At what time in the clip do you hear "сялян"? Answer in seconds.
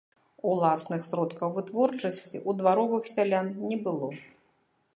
3.15-3.47